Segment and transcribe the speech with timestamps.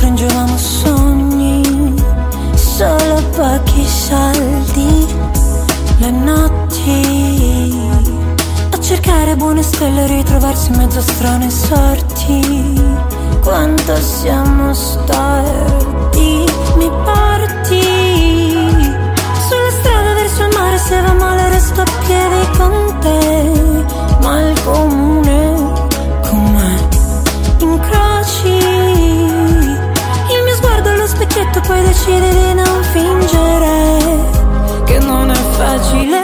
[0.00, 1.94] stringevamo sogni,
[2.54, 5.06] solo pochi soldi,
[5.98, 7.78] le notti,
[8.70, 12.80] a cercare buone stelle, ritrovarsi in mezzo a strane sorti,
[13.42, 16.46] quanto siamo storti,
[16.78, 17.82] mi porti
[19.48, 23.84] sulla strada verso il mare, se va male resto a piedi con te,
[24.22, 25.09] ma il comune
[31.70, 33.98] poi decidi di non fingere
[34.86, 36.18] che non è facile.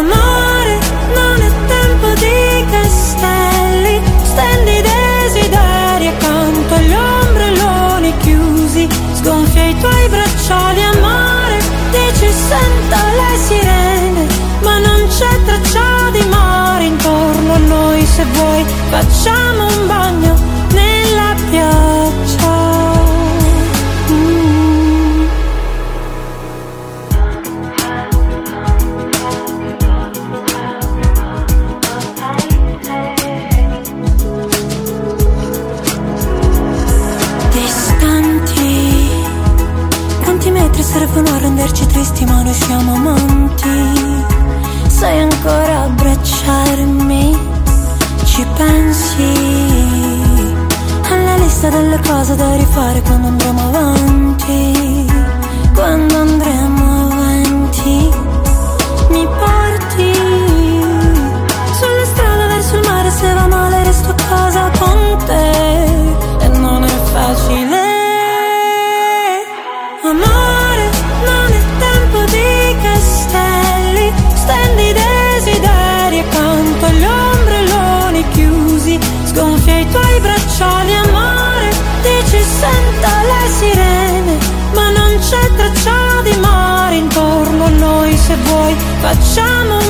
[0.00, 0.74] Amare
[1.18, 10.82] non è tempo di castelli, stendi desideri accanto agli ombrelloni chiusi, sgonfia i tuoi bracciali,
[10.82, 11.58] amare,
[11.90, 14.26] dici sento le sirene,
[14.62, 19.71] ma non c'è traccia di mare intorno a noi, se vuoi facciamo
[41.12, 44.24] servono a renderci tristi ma noi siamo amanti?
[44.86, 47.36] Sai ancora abbracciarmi?
[48.24, 49.22] Ci pensi
[51.10, 55.06] alla lista delle cose da rifare quando andremo avanti?
[55.74, 58.10] Quando andremo avanti?
[59.10, 59.51] Mi porti
[89.02, 89.81] facciamo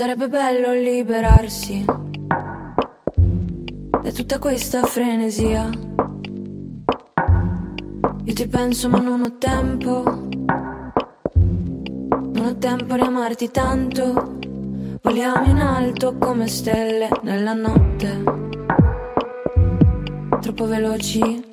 [0.00, 1.84] Sarebbe bello liberarsi
[4.02, 5.68] da tutta questa frenesia.
[8.24, 10.02] Io ti penso ma non ho tempo,
[12.06, 14.38] non ho tempo di amarti tanto.
[15.02, 18.22] Voliamo in alto come stelle nella notte,
[20.40, 21.44] troppo veloci.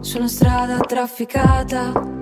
[0.00, 2.16] Su una strada trafficata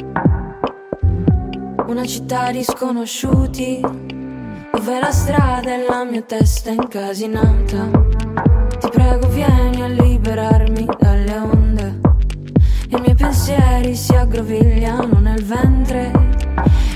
[1.87, 7.89] una città di sconosciuti, dove la strada è la mia testa incasinata.
[8.81, 12.01] Ti prego vieni a liberarmi dalle onde,
[12.89, 16.11] i miei pensieri si aggrovigliano nel ventre,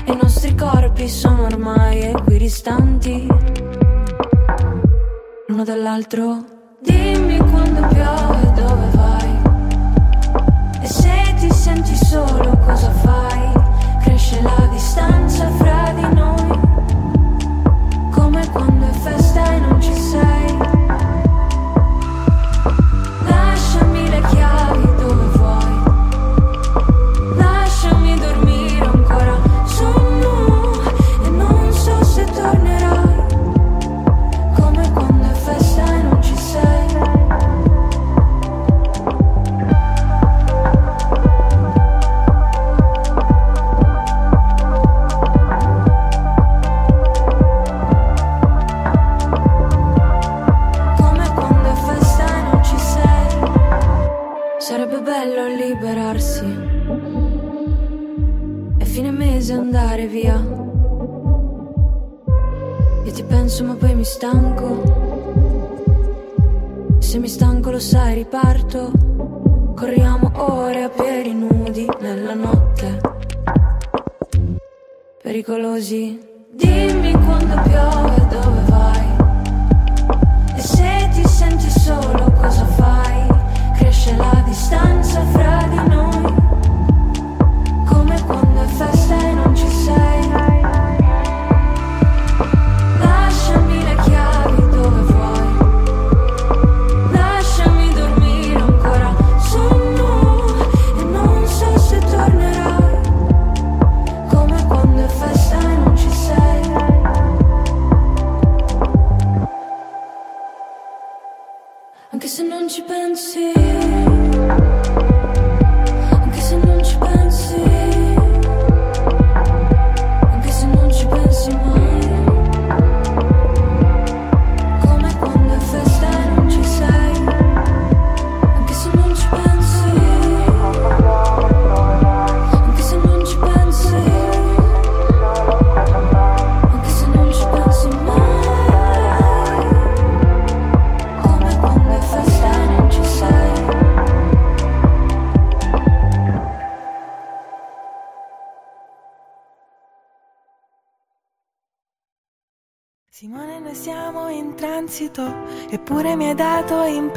[0.05, 3.27] e i nostri corpi sono ormai equidistanti
[5.47, 6.45] l'uno dall'altro.
[6.81, 9.41] Dimmi quando piove dove vai,
[10.81, 12.40] e se ti senti solo
[113.11, 113.60] non ci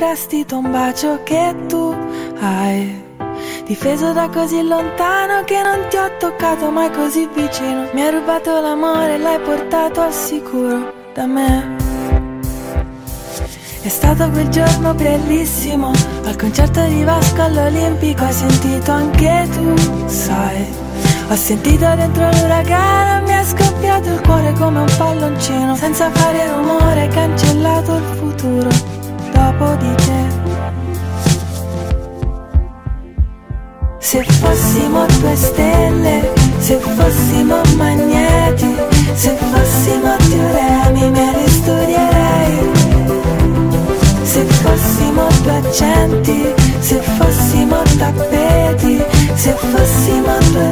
[0.04, 1.96] prestito un bacio che tu
[2.38, 3.02] hai.
[3.64, 7.88] Difeso da così lontano che non ti ho toccato mai così vicino.
[7.94, 11.76] Mi hai rubato l'amore e l'hai portato al sicuro da me.
[13.80, 15.90] È stato quel giorno bellissimo,
[16.26, 20.66] al concerto di Vasco all'Olimpico hai sentito anche tu, sai.
[21.30, 25.74] Ho sentito dentro l'uragano, mi è scoppiato il cuore come un palloncino.
[25.76, 28.93] Senza fare rumore hai cancellato il futuro
[29.54, 30.22] dopo di te.
[33.98, 38.76] Se fossimo due stelle, se fossimo magneti,
[39.14, 42.72] se fossimo teoremi me li studierei.
[44.22, 49.02] Se fossimo due accenti, se fossimo tappeti,
[49.34, 50.70] se fossimo due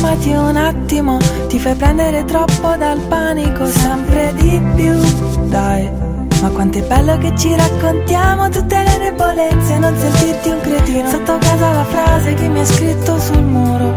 [0.00, 4.98] Calmati un attimo, ti fai prendere troppo dal panico, sempre di più,
[5.48, 5.90] dai.
[6.40, 11.10] Ma quanto è bello che ci raccontiamo tutte le debolezze, non sentirti un cretino.
[11.10, 13.92] Sotto casa la frase che mi ha scritto sul muro.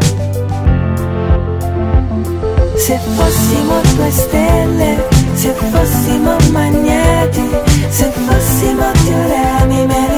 [2.76, 7.48] Se fossimo due stelle, se fossimo magneti,
[7.88, 10.13] se fossimo teoremi me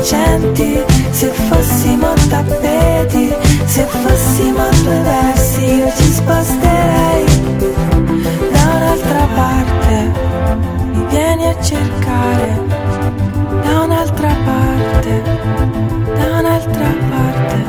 [0.00, 3.34] accenti, se fossimo tappeti,
[3.66, 7.24] se fossimo due versi io ci sposterei
[8.50, 10.10] da un'altra parte.
[10.92, 12.58] Mi vieni a cercare
[13.62, 15.22] da un'altra parte,
[16.16, 17.64] da un'altra parte,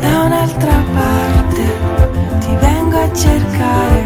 [0.00, 1.62] da un'altra parte.
[2.40, 4.04] Ti vengo a cercare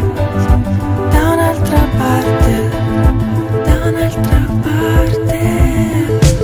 [1.09, 2.69] da un'altra parte,
[3.63, 5.64] da un'altra parte.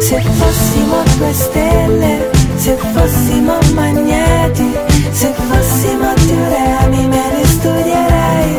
[0.01, 4.69] Se fossimo due stelle, se fossimo magneti,
[5.11, 8.55] se fossimo teoremi me li studierei.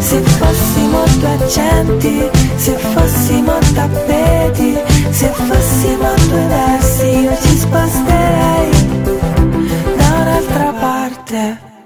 [0.00, 4.76] Se fossimo due accenti, se fossimo tappeti,
[5.10, 8.70] se fossimo due versi io ci sposterei
[9.96, 11.79] da un'altra parte.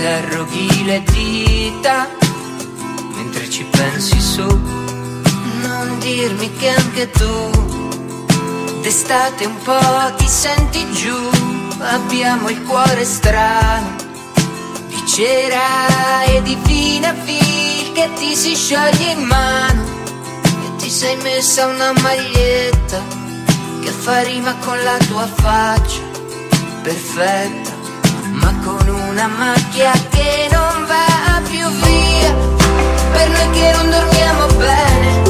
[0.00, 2.08] Interroghi le dita
[3.14, 4.46] mentre ci pensi su.
[5.62, 7.50] Non dirmi che anche tu
[8.80, 11.30] d'estate un po' ti senti giù,
[11.80, 13.94] abbiamo il cuore strano
[14.88, 19.84] di cera e di fina fil che ti si scioglie in mano
[20.64, 23.02] e ti sei messa una maglietta
[23.82, 26.00] che fa rima con la tua faccia
[26.82, 27.72] perfetta,
[28.30, 32.32] ma con una macchia che non va più via.
[33.12, 35.22] Per noi che non dormiamo bene,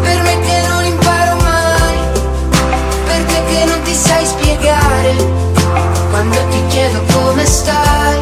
[0.00, 1.98] per me che non imparo mai,
[3.06, 5.14] per te che non ti sai spiegare,
[6.10, 8.18] quando ti chiedo come stai,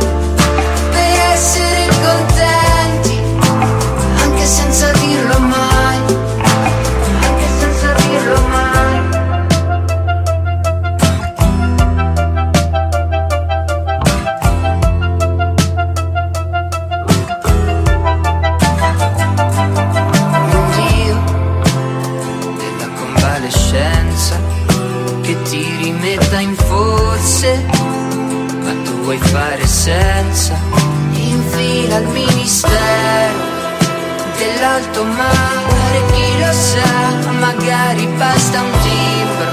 [29.05, 30.59] vuoi fare senza,
[31.13, 32.73] in fila al ministero
[34.39, 39.53] dell'alto mare, chi lo sa, magari basta un timbro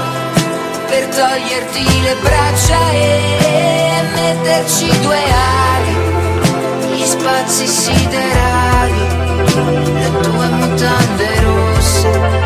[0.88, 9.06] per toglierti le braccia e metterci due ali, gli spazi siderali
[9.92, 12.41] le tue mutande rosse,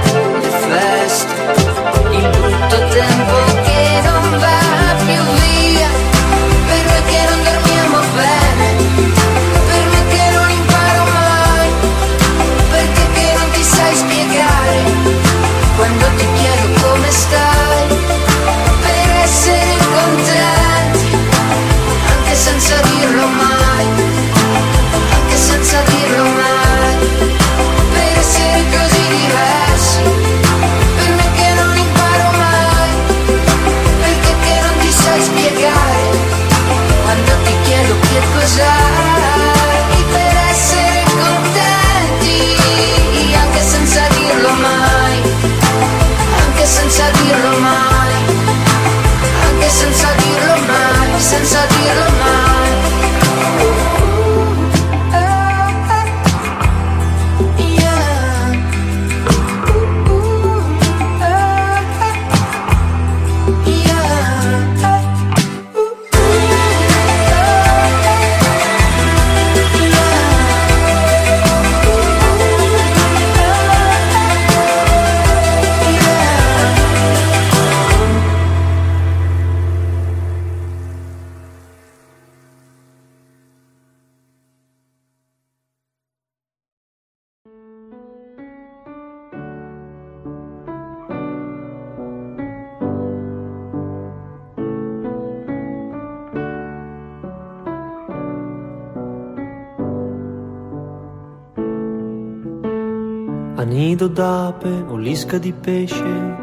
[103.96, 106.36] nido d'ape o lisca di pesce,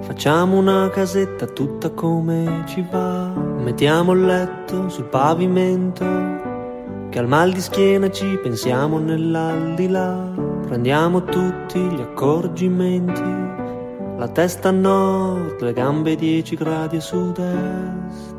[0.00, 3.34] facciamo una casetta tutta come ci va.
[3.58, 6.06] Mettiamo il letto sul pavimento,
[7.10, 10.32] che al mal di schiena ci pensiamo nell'aldilà.
[10.66, 13.22] Prendiamo tutti gli accorgimenti,
[14.16, 18.35] la testa a nord, le gambe 10 gradi a sud-est.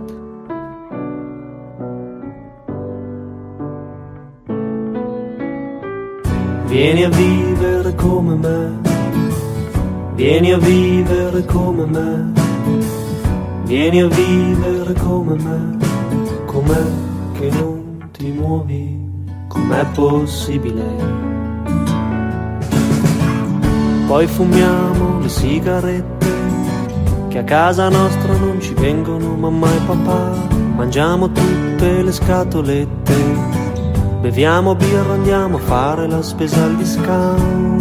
[6.67, 8.79] Vieni a vivere come me,
[10.15, 12.33] vieni a vivere come me,
[13.63, 15.77] vieni a vivere come me,
[16.45, 16.83] com'è
[17.39, 18.99] che non ti muovi,
[19.47, 20.83] com'è possibile?
[24.05, 26.27] Poi fumiamo le sigarette,
[27.29, 33.56] che a casa nostra non ci vengono mamma e papà, mangiamo tutte le scatolette
[34.21, 37.77] Beviamo birra, andiamo a fare la spesa al discount.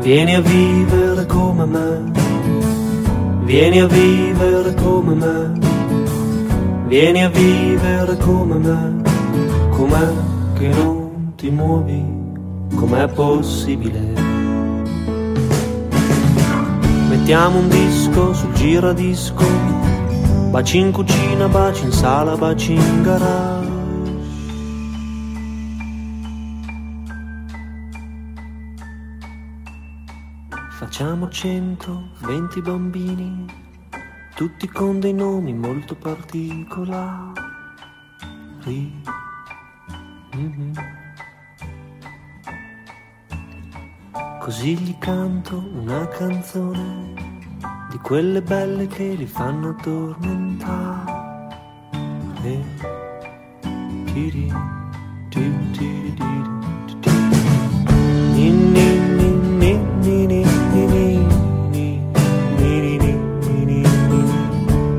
[0.00, 2.10] Vieni a vivere come me,
[3.44, 5.52] vieni a vivere come me,
[6.88, 9.00] vieni a vivere come me,
[9.70, 10.12] com'è
[10.58, 12.04] che non ti muovi,
[12.74, 14.11] com'è possibile?
[17.22, 19.44] Mettiamo un disco sul giradisco,
[20.50, 23.70] baci in cucina, baci in sala, baci in garage.
[30.70, 33.46] Facciamo 120 bambini,
[34.34, 37.40] tutti con dei nomi molto particolari.
[40.34, 41.01] Mm-hmm.
[44.42, 47.12] Così gli canto una canzone
[47.92, 51.14] di quelle belle che li fanno addormentare.
[54.12, 54.52] Tiri,
[55.28, 56.14] tiri, tiri,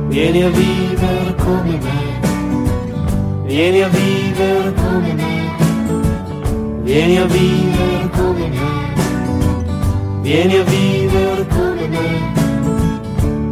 [0.07, 5.55] Vieni a vivere come me, vieni a vivere come me,
[6.83, 8.92] vieni a vivere come me,
[10.23, 12.31] vieni a vivere come me,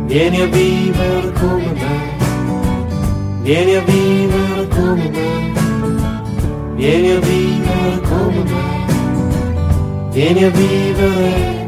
[0.05, 2.17] vieni a vivere come me,
[3.41, 5.53] vieni a vivere come me,
[6.75, 8.63] vieni a vivere come me,
[10.11, 11.60] vieni a vivere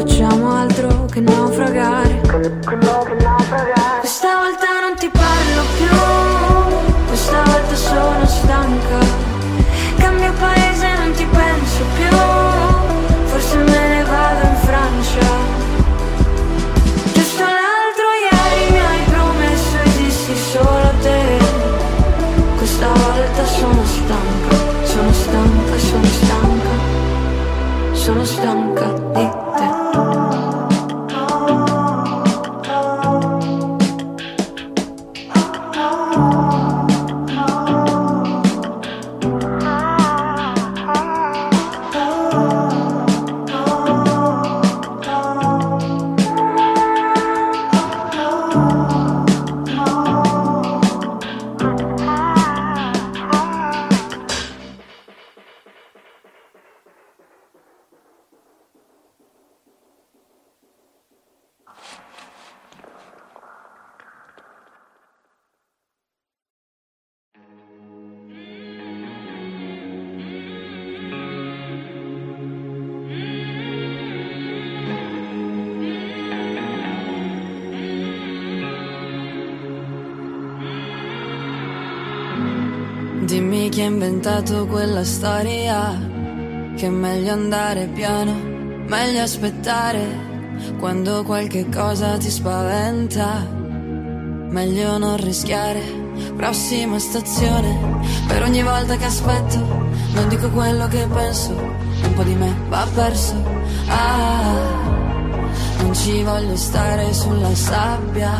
[0.00, 2.20] facciamo altro che naufragare.
[2.22, 4.00] Che, che, che naufragare.
[84.20, 85.98] Inventato quella storia,
[86.76, 88.34] che è meglio andare piano,
[88.86, 89.98] meglio aspettare
[90.78, 93.46] quando qualche cosa ti spaventa.
[94.50, 95.80] Meglio non rischiare.
[96.36, 99.58] Prossima stazione, per ogni volta che aspetto,
[100.12, 103.42] non dico quello che penso, un po' di me va perso.
[103.86, 104.52] Ah,
[105.80, 108.32] non ci voglio stare sulla sabbia,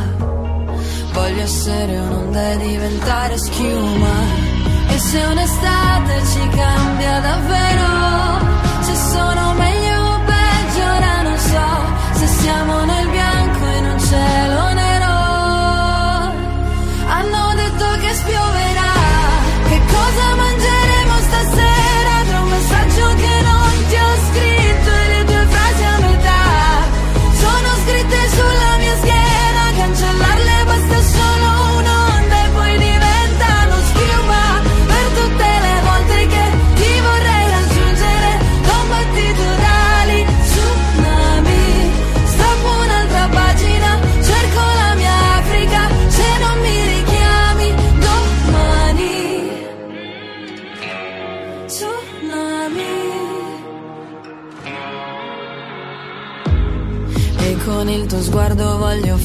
[1.15, 4.50] voglio essere un'onda e diventare schiuma.
[4.93, 7.91] E se un'estate ci cambia davvero,
[8.81, 13.00] se sono meglio o peggio ora non so, se siamo nel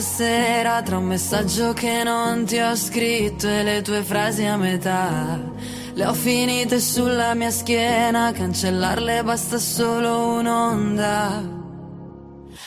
[0.00, 5.38] stasera tra un messaggio che non ti ho scritto e le tue frasi a metà?
[5.92, 11.42] Le ho finite sulla mia schiena, cancellarle basta solo un'onda.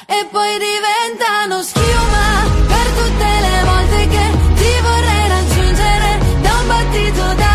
[0.06, 7.34] E poi diventano schiuma per tutte le volte che ti vorrei raggiungere da un battito
[7.34, 7.53] d'ali,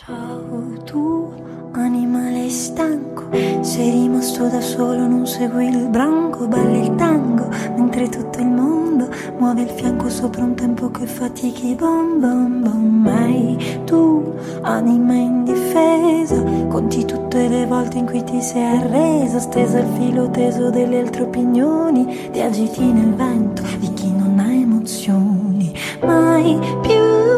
[0.00, 1.28] Ciao tu,
[1.72, 3.24] animale stanco,
[3.62, 9.08] sei rimasto da solo, non segui il branco, balli il tango, mentre tutto il mondo
[9.38, 16.44] muove il fianco sopra un tempo che fatichi, bom bom bom, mai tu, anima indifesa,
[16.68, 21.22] conti tutte le volte in cui ti sei arresa, stesa al filo teso delle altre
[21.22, 27.37] opinioni, ti agiti nel vento di chi non ha emozioni, mai più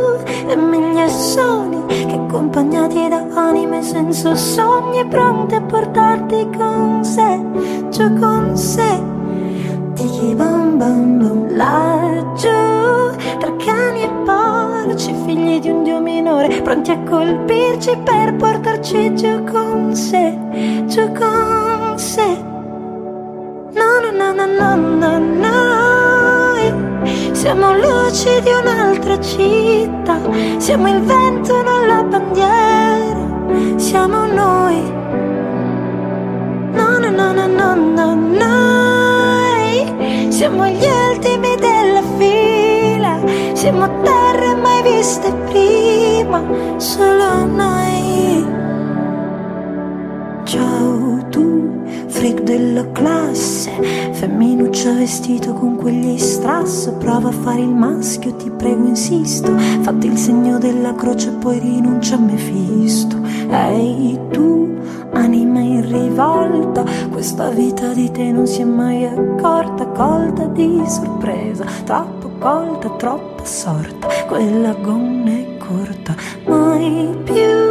[0.51, 7.41] e miglia soli che accompagnati da anime senza sogni pronte a portarti con sé,
[7.91, 9.01] giù con sé.
[9.95, 16.91] Tiki bam bam bam laggiù tra cani e porci, figli di un dio minore, pronti
[16.91, 20.37] a colpirci per portarci giù con sé,
[20.87, 22.49] giù con sé.
[23.73, 26.00] No, no, no, no, no, no, noi
[27.40, 30.20] siamo luci di un'altra città,
[30.59, 34.92] siamo il vento, non la bandiera, siamo noi.
[36.72, 43.18] No, no, no, no, no, no, noi siamo gli ultimi della fila,
[43.55, 46.44] siamo terre mai viste prima,
[46.76, 48.60] solo noi.
[52.21, 53.71] Freak della classe,
[54.13, 60.19] femminuccia vestito con quegli strass, prova a fare il maschio, ti prego insisto, fatti il
[60.19, 63.17] segno della croce e poi rinuncia a Mefisto.
[63.49, 64.69] Ehi tu,
[65.13, 71.65] anima in rivolta, questa vita di te non si è mai accorta, colta di sorpresa,
[71.85, 77.70] troppo colta, troppo sorta, quella gonna è corta, mai più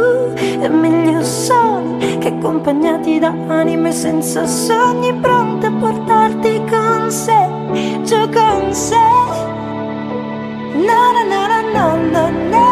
[0.60, 7.48] è meglio soli che accompagnati da anime senza sogni pronte a portarti con sé,
[8.04, 8.96] giù con sé.
[10.74, 12.68] No, no, no, no, no, no, no.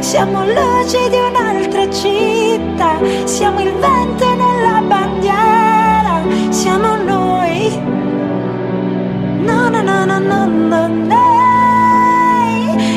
[0.00, 7.80] Siamo luci di un'altra città, siamo il vento nella bandiera, siamo noi.
[9.40, 11.26] No, no, no, no, no, no, no.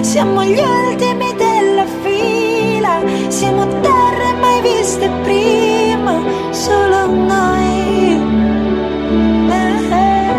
[0.02, 0.81] Siamo gli fila,
[3.52, 8.16] siamo terre mai viste prima, solo noi.
[9.50, 10.30] Eh, eh.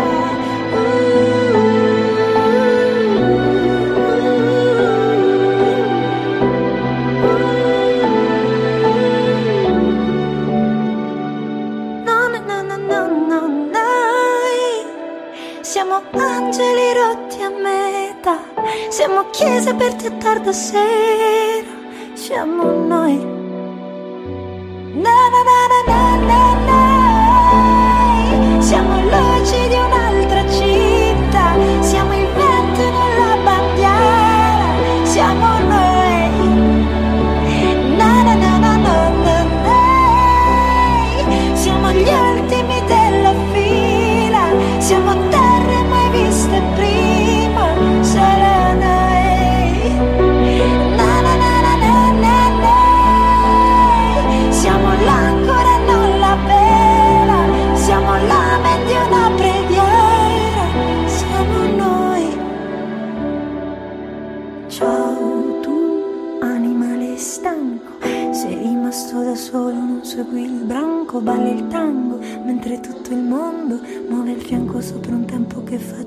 [12.03, 14.61] No, no, no, no, no, no, noi
[15.61, 18.39] siamo angeli rotti a metà,
[18.89, 21.69] siamo chiese aperte a tarda sera,
[22.13, 22.72] siamo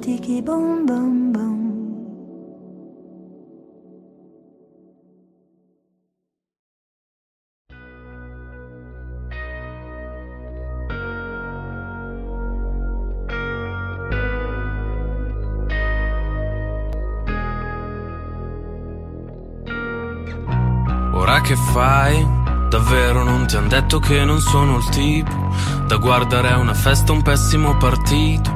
[0.07, 1.55] fatichi, bom bom bom.
[21.15, 22.25] Ora che fai?
[22.69, 25.35] Davvero non ti han detto che non sono il tipo
[25.87, 28.56] da guardare a una festa un pessimo partito.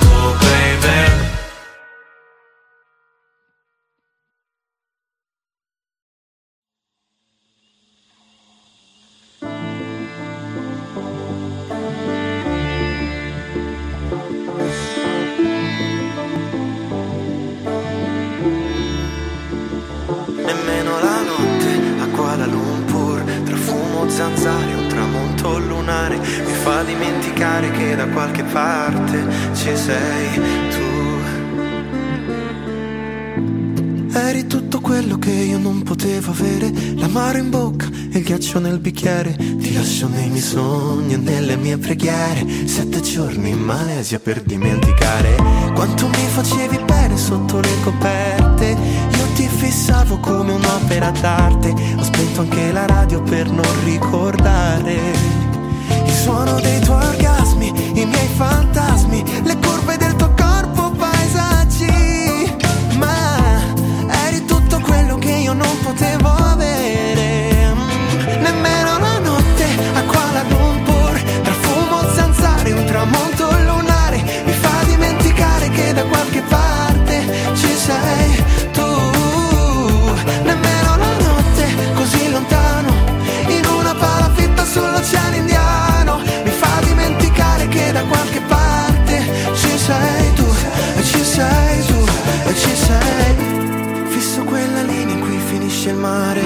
[26.91, 30.89] dimenticare che da qualche parte ci sei tu.
[34.13, 38.79] Eri tutto quello che io non potevo avere, l'amaro in bocca e il ghiaccio nel
[38.79, 39.35] bicchiere.
[39.35, 42.45] Ti lascio nei miei sogni e nelle mie preghiere.
[42.65, 45.35] Sette giorni in Malesia per dimenticare
[45.73, 48.77] quanto mi facevi bene sotto le coperte.
[49.17, 51.73] Io ti fissavo come un'opera d'arte.
[51.97, 55.40] Ho spento anche la radio per non ricordare
[56.05, 57.67] il suono dei tuoi orgasmi,
[58.01, 62.55] i miei fantasmi, le curve del tuo corpo, paesaggi.
[62.97, 63.59] Ma
[64.27, 67.73] eri tutto quello che io non potevo avere.
[67.73, 74.83] Mm, nemmeno la notte a Kuala Lumpur, tra fumo, zanzare, un tramonto lunare, mi fa
[74.85, 77.23] dimenticare che da qualche parte
[77.55, 78.40] ci sei
[96.01, 96.41] mare,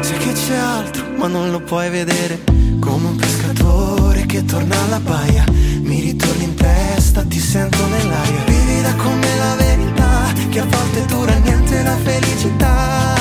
[0.00, 2.38] sai che c'è altro, ma non lo puoi vedere.
[2.78, 5.44] Come un pescatore che torna alla baia,
[5.82, 8.44] mi ritorni in testa, ti sento nell'aria.
[8.46, 13.14] Vivida come la verità, che a volte dura niente la felicità.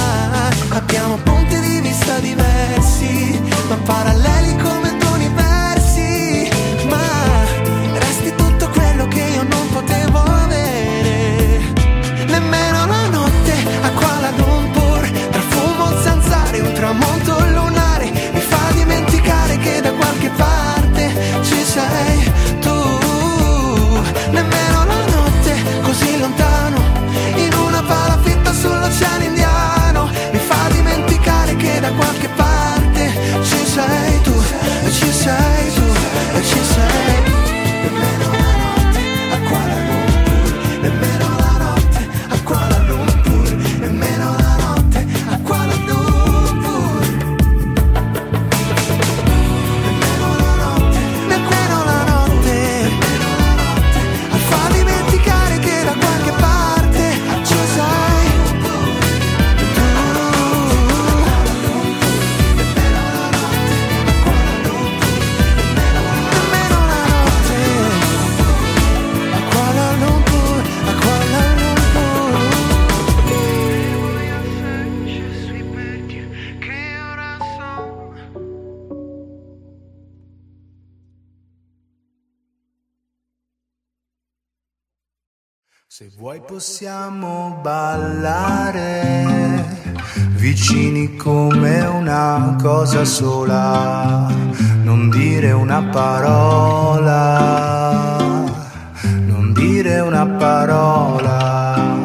[0.69, 4.78] Abbiamo punti di vista diversi, ma paralleli come
[21.69, 22.18] ci
[86.59, 89.23] possiamo ballare
[90.35, 94.27] vicini come una cosa sola,
[94.83, 97.07] non dire una parola,
[99.25, 101.95] non dire una parola,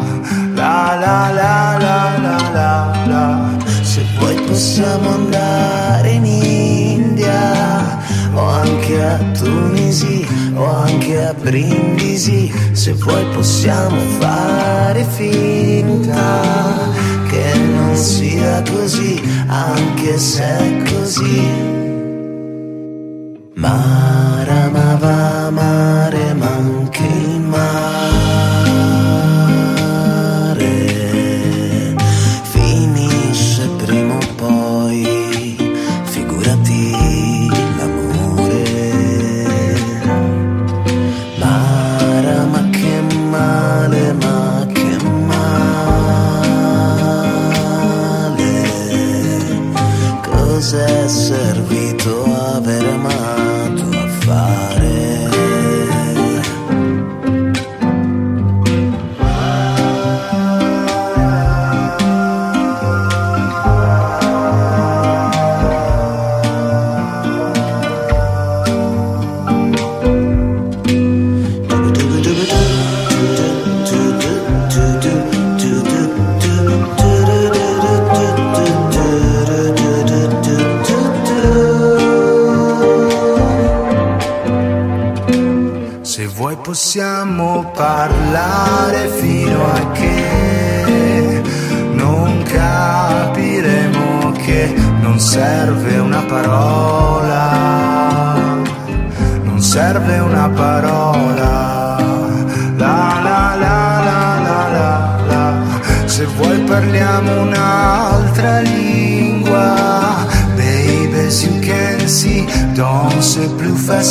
[0.55, 3.51] la la la la la la la.
[3.83, 6.25] Se vuoi possiamo andare in
[8.35, 16.43] o anche a Tunisi o anche a Brindisi, se vuoi possiamo fare finta
[17.29, 21.73] che non sia così, anche se è così.
[23.55, 24.04] Mare,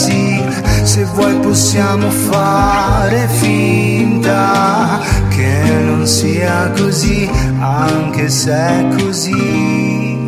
[0.03, 0.43] sì,
[0.83, 4.99] se vuoi possiamo fare finta
[5.29, 7.29] che non sia così,
[7.59, 10.21] anche se è così.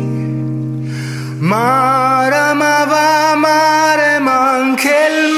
[1.38, 5.35] Mara ma va mare, ma anche il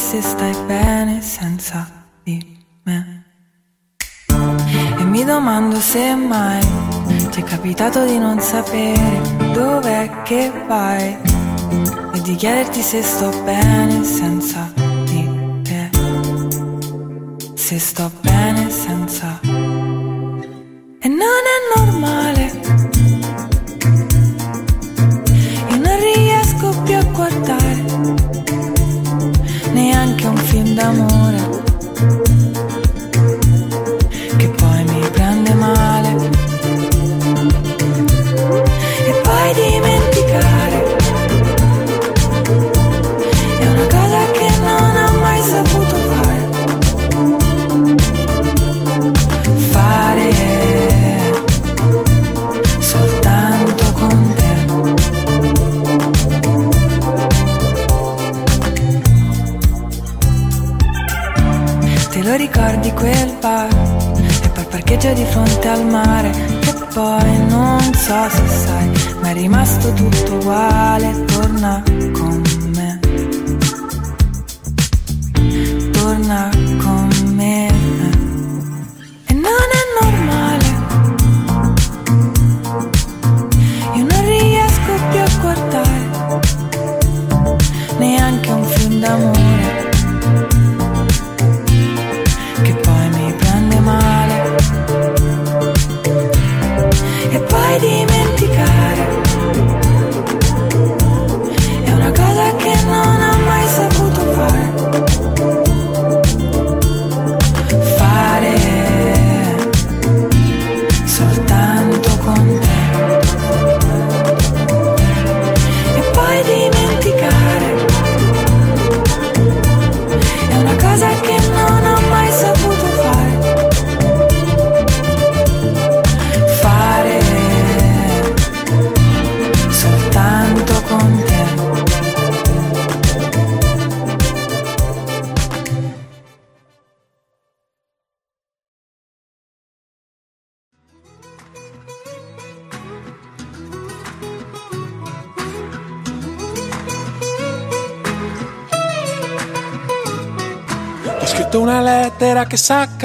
[0.00, 1.86] se stai bene senza
[2.24, 3.24] di me.
[4.98, 6.66] E mi domando se mai
[7.30, 9.20] ti è capitato di non sapere
[9.52, 11.18] dov'è che vai
[12.14, 14.72] e di chiederti se sto bene senza
[15.04, 15.90] di te.
[17.54, 22.44] Se sto bene senza E non è normale.
[25.68, 28.29] Io non riesco più a guardare
[30.50, 32.29] quien te.
[64.90, 70.34] parcheggia di fronte al mare Che poi non so se sai Ma è rimasto tutto
[70.34, 72.09] uguale Torna.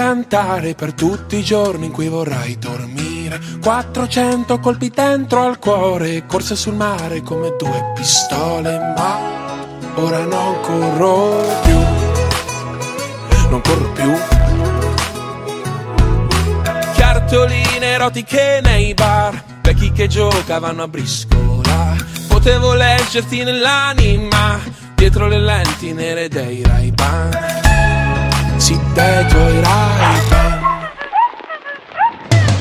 [0.06, 3.42] cantare per tutti i giorni in cui vorrai dormire.
[3.60, 9.20] 400 colpi dentro al cuore, corse sul mare come due pistole, ma
[9.96, 11.78] ora non corro più.
[13.50, 14.12] Non corro più.
[16.96, 21.96] Cartoline erotiche nei bar, vecchi che giocavano a briscola.
[22.28, 24.60] Potevo leggerti nell'anima,
[24.94, 27.65] dietro le lenti nere dei Ray-Ban
[28.68, 30.90] dei tuoi Ray-Ban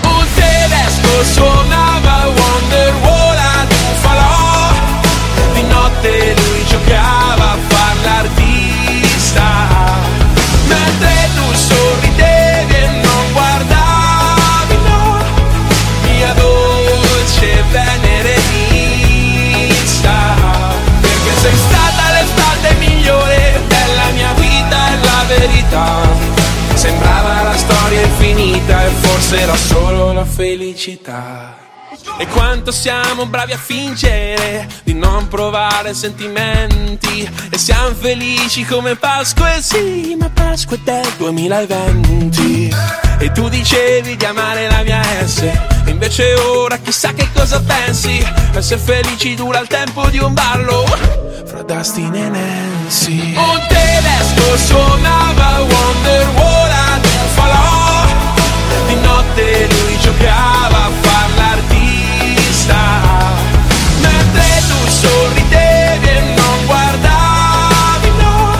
[0.02, 4.72] Un tedesco suonava Wonderwall di falò.
[5.54, 8.43] Di notte lui giocava a far l'artista
[28.74, 31.62] infinita e forse era solo la felicità.
[32.18, 37.28] E quanto siamo bravi a fingere di non provare sentimenti.
[37.50, 42.74] E siamo felici come Pasqua, e sì, ma Pasqua è del 2020
[43.18, 48.24] E tu dicevi di amare la mia S E invece ora chissà che cosa pensi.
[48.54, 50.84] Essere felici dura il tempo di un ballo
[51.46, 53.34] Fra Dustin e Nancy.
[53.36, 56.73] Un tedesco suonava Wonderwall
[60.24, 62.80] lui giocava a far l'artista.
[64.00, 68.56] Mentre tu sorridevi e non guardavi, no.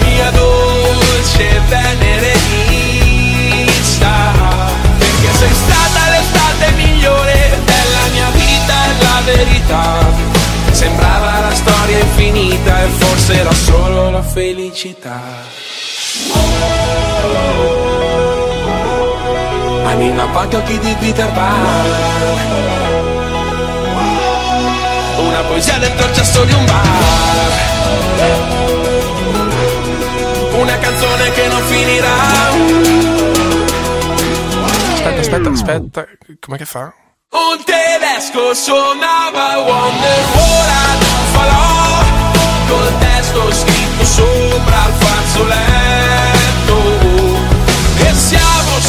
[0.00, 4.12] Mia dolce venerenista
[4.98, 10.06] Perché sei stata l'estate migliore della mia vita e la verità.
[10.70, 15.46] Sembrava la storia infinita e forse era solo la felicità.
[16.30, 18.37] I'm in
[19.84, 21.86] a panca occhi di Peter Pan
[25.18, 26.86] Una poesia dentro il cesso di un bar.
[30.58, 32.16] Una canzone che non finirà.
[34.94, 36.06] Aspetta, aspetta, aspetta
[36.40, 36.92] Com'è che fa?
[37.30, 42.18] Un tedesco suonava Wonderwall ad un falò
[42.68, 46.76] Col testo scritto sopra il fazzoletto.
[47.98, 48.80] E siamo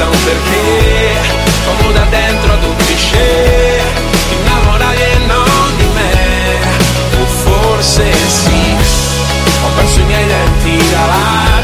[0.00, 1.18] senza un perché
[1.64, 3.80] Comoda dentro ad un cliché
[4.28, 6.58] Ti innamorare e non di me.
[7.20, 8.76] O forse sì.
[9.62, 11.59] Ho perso i miei denti da là.